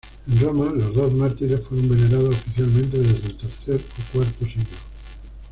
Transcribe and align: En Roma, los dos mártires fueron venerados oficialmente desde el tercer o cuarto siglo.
En 0.27 0.39
Roma, 0.41 0.65
los 0.65 0.95
dos 0.95 1.13
mártires 1.13 1.61
fueron 1.61 1.87
venerados 1.89 2.29
oficialmente 2.35 2.97
desde 2.97 3.27
el 3.27 3.37
tercer 3.37 3.75
o 3.75 4.17
cuarto 4.17 4.45
siglo. 4.45 4.63